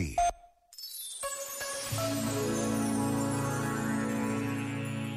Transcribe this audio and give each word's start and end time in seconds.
see. 0.00 0.16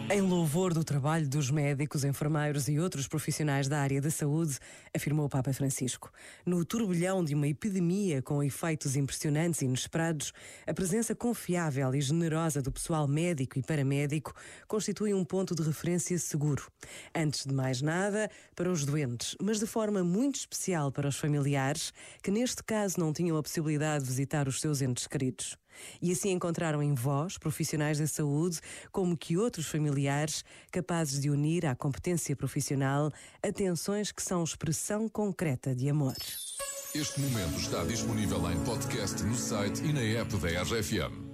Em 0.09 0.19
louvor 0.21 0.73
do 0.73 0.83
trabalho 0.83 1.27
dos 1.27 1.49
médicos, 1.49 2.03
enfermeiros 2.03 2.67
e 2.67 2.77
outros 2.77 3.07
profissionais 3.07 3.69
da 3.69 3.79
área 3.79 4.01
da 4.01 4.11
saúde, 4.11 4.59
afirmou 4.93 5.25
o 5.25 5.29
Papa 5.29 5.53
Francisco. 5.53 6.11
No 6.45 6.63
turbilhão 6.65 7.23
de 7.23 7.33
uma 7.33 7.47
epidemia 7.47 8.21
com 8.21 8.43
efeitos 8.43 8.97
impressionantes 8.97 9.61
e 9.61 9.65
inesperados, 9.65 10.33
a 10.67 10.73
presença 10.73 11.15
confiável 11.15 11.95
e 11.95 12.01
generosa 12.01 12.61
do 12.61 12.71
pessoal 12.71 13.07
médico 13.07 13.57
e 13.57 13.63
paramédico 13.63 14.33
constitui 14.67 15.13
um 15.13 15.23
ponto 15.23 15.55
de 15.55 15.63
referência 15.63 16.19
seguro. 16.19 16.69
Antes 17.15 17.45
de 17.45 17.53
mais 17.53 17.81
nada, 17.81 18.29
para 18.55 18.69
os 18.69 18.85
doentes, 18.85 19.37
mas 19.41 19.59
de 19.59 19.65
forma 19.65 20.03
muito 20.03 20.35
especial 20.35 20.91
para 20.91 21.07
os 21.07 21.17
familiares, 21.17 21.93
que 22.21 22.29
neste 22.29 22.61
caso 22.61 22.99
não 22.99 23.13
tinham 23.13 23.37
a 23.37 23.41
possibilidade 23.41 24.03
de 24.03 24.09
visitar 24.09 24.49
os 24.49 24.59
seus 24.59 24.81
entes 24.81 25.07
queridos. 25.07 25.57
E 26.01 26.11
assim 26.11 26.31
encontraram 26.31 26.81
em 26.81 26.93
vós, 26.93 27.37
profissionais 27.37 27.99
da 27.99 28.07
saúde, 28.07 28.59
como 28.91 29.17
que 29.17 29.37
outros 29.37 29.67
familiares, 29.67 30.43
capazes 30.71 31.21
de 31.21 31.29
unir 31.29 31.65
à 31.65 31.75
competência 31.75 32.35
profissional 32.35 33.11
atenções 33.41 34.11
que 34.11 34.21
são 34.21 34.43
expressão 34.43 35.07
concreta 35.09 35.75
de 35.75 35.89
amor. 35.89 36.15
Este 36.95 37.19
momento 37.21 37.57
está 37.57 37.83
disponível 37.83 38.51
em 38.51 38.63
podcast 38.63 39.23
no 39.23 39.35
site 39.35 39.83
e 39.83 39.91
na 39.91 40.01
app 40.01 40.37
da 40.37 40.61
RFM. 40.61 41.33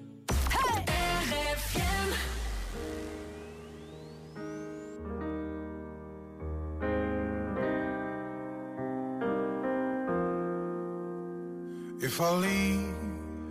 If 12.02 12.22
I 12.22 12.32
leave 12.32 12.96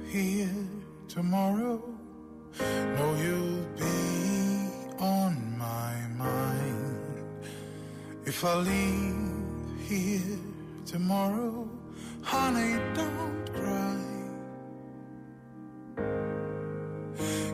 here 0.09 0.78
tomorrow, 1.09 1.83
know 2.61 3.15
you'll 3.25 3.65
be 3.79 3.99
on 5.01 5.57
my 5.59 5.95
mind. 6.17 7.25
If 8.27 8.45
I 8.45 8.55
leave 8.57 9.89
here 9.89 10.39
tomorrow, 10.85 11.67
honey, 12.23 12.75
don't 12.95 13.47
cry. 13.59 13.97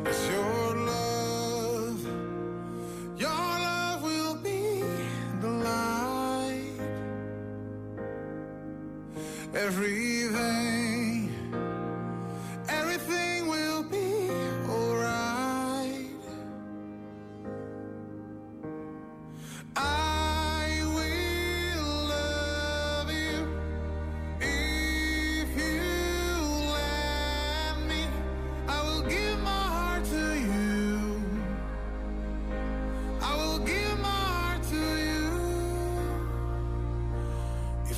'Cause 0.02 0.22
your 0.34 0.77
love, 0.92 2.00
your 3.24 3.46
love 3.68 4.02
will 4.02 4.36
be 4.48 4.83
the 5.41 5.52
light. 5.68 6.80
Everything 9.55 10.83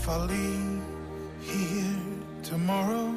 If 0.07 0.13
I 0.13 0.19
leave 0.19 0.83
here 1.41 1.97
tomorrow, 2.45 3.13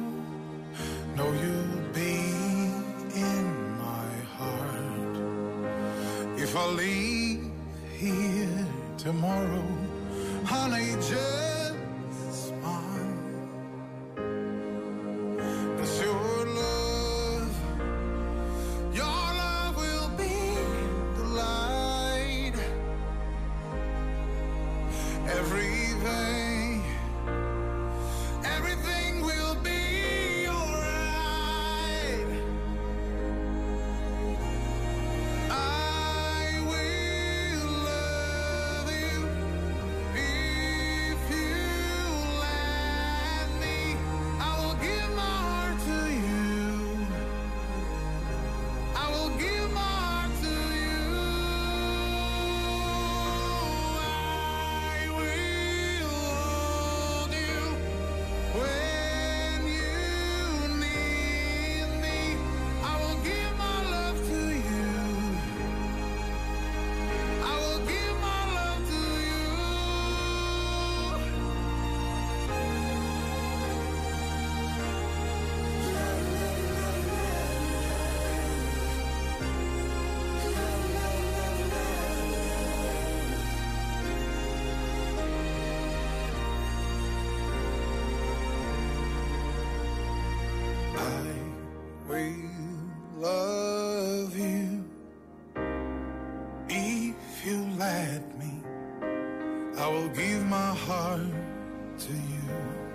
know 1.14 1.30
you'll 1.40 1.92
be 1.94 2.16
in 3.14 3.78
my 3.78 4.10
heart. 4.36 5.16
If 6.36 6.56
I 6.56 6.66
leave 6.66 7.48
here 7.96 8.66
tomorrow, 8.98 9.64
honey, 10.44 10.96
just 10.96 11.49
you 97.60 97.76
let 97.76 98.38
me. 98.38 98.52
I 99.76 99.88
will 99.88 100.08
give 100.08 100.44
my 100.46 100.74
heart 100.74 101.20
to 101.98 102.12
you. 102.12 102.89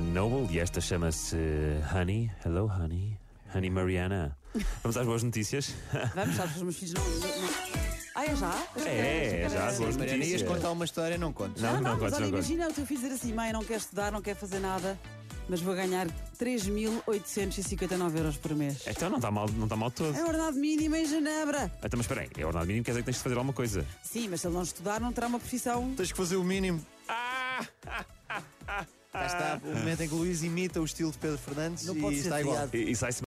Noble 0.00 0.54
e 0.54 0.58
esta 0.60 0.80
chama-se 0.80 1.36
Honey. 1.94 2.30
Hello, 2.44 2.66
Honey. 2.66 3.16
Honey 3.54 3.70
Mariana. 3.70 4.36
Vamos 4.82 4.96
às 4.96 5.06
boas 5.06 5.22
notícias? 5.22 5.74
Vamos, 6.14 6.36
sabes 6.36 6.56
os 6.56 6.62
meus 6.62 6.76
filhos 6.76 6.94
não. 6.94 7.02
não- 7.02 7.48
Ah, 8.14 8.24
é 8.26 8.36
já? 8.36 8.66
É, 8.84 9.42
é, 9.44 9.48
já 9.48 9.66
as 9.68 9.78
boas 9.78 9.96
Mariana, 9.96 10.18
ias 10.24 10.28
notícias. 10.32 10.42
contar 10.42 10.70
uma 10.70 10.84
história, 10.84 11.16
não 11.18 11.32
contes. 11.32 11.62
Não, 11.62 11.72
Não, 11.74 11.80
não, 11.80 11.82
não, 11.82 11.90
mas 11.92 12.00
contes, 12.00 12.14
olha, 12.14 12.22
não 12.22 12.28
imagina 12.38 12.68
o 12.68 12.72
teu 12.72 12.86
filho 12.86 13.00
dizer 13.00 13.14
assim: 13.14 13.32
mãe, 13.32 13.52
não 13.52 13.64
quer 13.64 13.76
estudar, 13.78 14.12
não 14.12 14.20
quer 14.22 14.36
fazer 14.36 14.58
nada, 14.60 14.98
mas 15.48 15.60
vou 15.60 15.74
ganhar 15.74 16.06
3.859 16.38 18.16
euros 18.16 18.36
por 18.36 18.54
mês. 18.54 18.84
Então 18.86 19.08
não 19.10 19.16
está 19.16 19.30
mal, 19.30 19.48
não 19.48 19.64
está 19.64 19.74
mal 19.76 19.90
todo. 19.90 20.14
É 20.16 20.20
a 20.20 20.26
ordenado 20.26 20.56
mínimo 20.58 20.94
em 20.96 21.06
Genebra. 21.06 21.72
Então, 21.78 21.90
mas 21.96 22.00
espera 22.00 22.20
aí, 22.22 22.28
é 22.36 22.44
ordenado 22.46 22.66
mínimo, 22.68 22.84
quer 22.84 22.90
dizer 22.92 23.00
que 23.00 23.06
tens 23.06 23.16
de 23.16 23.22
fazer 23.22 23.34
alguma 23.36 23.54
coisa. 23.54 23.84
Sim, 24.02 24.28
mas 24.28 24.40
se 24.42 24.46
ele 24.46 24.54
não 24.54 24.62
estudar, 24.62 25.00
não 25.00 25.12
terá 25.12 25.26
uma 25.26 25.38
profissão. 25.40 25.92
Tens 25.96 26.12
que 26.12 26.16
fazer 26.18 26.36
o 26.36 26.44
mínimo. 26.44 26.84
Ah! 27.08 27.66
Cá 29.12 29.26
está 29.26 29.60
o 29.62 29.76
momento 29.76 30.00
em 30.00 30.08
que 30.08 30.14
o 30.14 30.16
Luís 30.18 30.42
imita 30.42 30.80
o 30.80 30.84
estilo 30.86 31.12
de 31.12 31.18
Pedro 31.18 31.36
Fernandes 31.36 31.84
Não 31.84 31.94
e 31.94 32.00
pode 32.00 32.16
ser 32.16 32.22
está 32.22 32.40
igual. 32.40 32.56
viado. 32.56 32.74
E, 32.74 32.90
e 32.92 32.96
sai-se 32.96 33.20